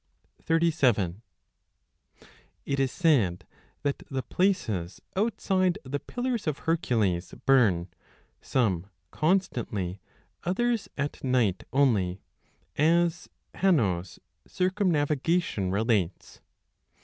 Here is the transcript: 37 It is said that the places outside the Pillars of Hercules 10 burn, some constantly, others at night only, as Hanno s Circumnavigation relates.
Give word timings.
37 0.41 1.21
It 2.65 2.79
is 2.79 2.91
said 2.91 3.45
that 3.83 4.01
the 4.09 4.23
places 4.23 4.99
outside 5.15 5.77
the 5.83 5.99
Pillars 5.99 6.47
of 6.47 6.57
Hercules 6.65 7.29
10 7.29 7.41
burn, 7.45 7.87
some 8.41 8.87
constantly, 9.11 9.99
others 10.43 10.89
at 10.97 11.23
night 11.23 11.65
only, 11.71 12.23
as 12.75 13.29
Hanno 13.53 13.99
s 13.99 14.17
Circumnavigation 14.47 15.69
relates. 15.69 16.41